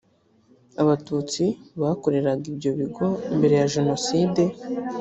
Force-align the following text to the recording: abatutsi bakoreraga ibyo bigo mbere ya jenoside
abatutsi 0.81 1.43
bakoreraga 1.81 2.45
ibyo 2.51 2.71
bigo 2.79 3.07
mbere 3.37 3.55
ya 3.61 3.67
jenoside 3.73 4.43